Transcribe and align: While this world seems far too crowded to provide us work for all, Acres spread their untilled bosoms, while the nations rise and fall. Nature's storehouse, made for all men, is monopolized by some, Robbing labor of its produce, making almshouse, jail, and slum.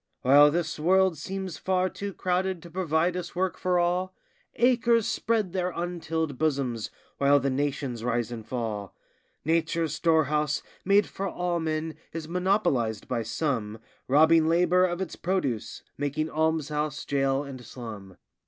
While 0.23 0.49
this 0.49 0.79
world 0.79 1.15
seems 1.15 1.59
far 1.59 1.87
too 1.87 2.11
crowded 2.11 2.63
to 2.63 2.71
provide 2.71 3.15
us 3.15 3.35
work 3.35 3.55
for 3.55 3.77
all, 3.77 4.15
Acres 4.55 5.05
spread 5.07 5.53
their 5.53 5.69
untilled 5.75 6.39
bosoms, 6.39 6.89
while 7.19 7.39
the 7.39 7.51
nations 7.51 8.03
rise 8.03 8.31
and 8.31 8.43
fall. 8.43 8.95
Nature's 9.45 9.93
storehouse, 9.93 10.63
made 10.83 11.05
for 11.05 11.27
all 11.27 11.59
men, 11.59 11.93
is 12.13 12.27
monopolized 12.27 13.07
by 13.07 13.21
some, 13.21 13.77
Robbing 14.07 14.47
labor 14.47 14.85
of 14.85 15.01
its 15.01 15.15
produce, 15.15 15.83
making 15.99 16.31
almshouse, 16.31 17.05
jail, 17.05 17.43
and 17.43 17.63
slum. 17.63 18.17